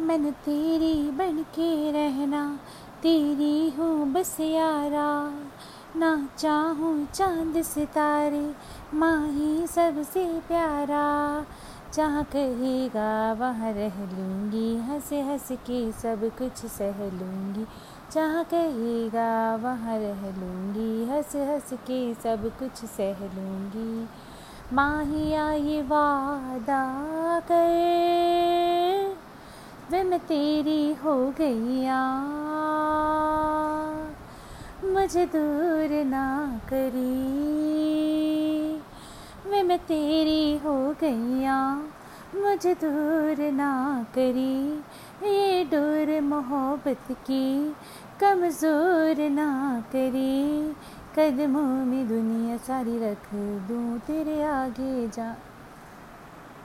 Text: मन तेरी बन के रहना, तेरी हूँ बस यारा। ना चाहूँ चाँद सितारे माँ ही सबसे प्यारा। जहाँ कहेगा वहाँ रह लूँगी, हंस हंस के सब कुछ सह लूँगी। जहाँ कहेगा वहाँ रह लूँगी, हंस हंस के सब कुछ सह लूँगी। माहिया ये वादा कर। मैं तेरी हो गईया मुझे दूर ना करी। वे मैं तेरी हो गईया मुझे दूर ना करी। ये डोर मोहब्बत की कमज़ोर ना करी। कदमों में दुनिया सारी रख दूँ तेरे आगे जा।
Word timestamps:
मन 0.00 0.30
तेरी 0.30 1.10
बन 1.10 1.42
के 1.42 1.92
रहना, 1.92 2.58
तेरी 3.02 3.70
हूँ 3.70 4.12
बस 4.12 4.36
यारा। 4.40 5.32
ना 5.96 6.28
चाहूँ 6.38 7.06
चाँद 7.14 7.62
सितारे 7.62 8.54
माँ 8.94 9.28
ही 9.28 9.66
सबसे 9.66 10.24
प्यारा। 10.48 11.46
जहाँ 11.94 12.24
कहेगा 12.24 13.32
वहाँ 13.32 13.72
रह 13.72 13.98
लूँगी, 13.98 14.76
हंस 14.76 15.12
हंस 15.12 15.48
के 15.52 15.92
सब 15.92 16.30
कुछ 16.38 16.66
सह 16.70 16.98
लूँगी। 17.00 17.66
जहाँ 18.12 18.44
कहेगा 18.44 19.56
वहाँ 19.56 19.98
रह 19.98 20.22
लूँगी, 20.40 21.04
हंस 21.10 21.36
हंस 21.36 21.72
के 21.72 22.14
सब 22.14 22.50
कुछ 22.58 22.84
सह 22.84 23.20
लूँगी। 23.20 24.08
माहिया 24.72 25.52
ये 25.52 25.82
वादा 25.82 26.84
कर। 27.40 28.17
मैं 30.02 30.18
तेरी 30.18 30.94
हो 30.94 31.14
गईया 31.30 32.00
मुझे 34.84 35.24
दूर 35.26 36.04
ना 36.04 36.26
करी। 36.72 37.14
वे 39.50 39.62
मैं 39.62 39.78
तेरी 39.78 40.56
हो 40.58 40.94
गईया 41.00 41.56
मुझे 42.34 42.74
दूर 42.74 43.40
ना 43.52 43.72
करी। 44.14 44.84
ये 45.24 45.64
डोर 45.64 46.20
मोहब्बत 46.20 47.06
की 47.10 47.74
कमज़ोर 48.20 49.28
ना 49.30 49.50
करी। 49.80 50.72
कदमों 51.18 51.86
में 51.86 52.08
दुनिया 52.08 52.56
सारी 52.56 52.98
रख 52.98 53.34
दूँ 53.68 53.98
तेरे 53.98 54.42
आगे 54.42 55.08
जा। 55.08 55.36